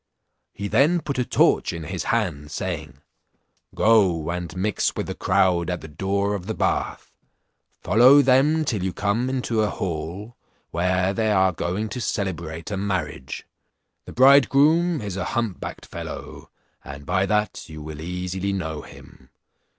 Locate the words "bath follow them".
6.55-8.65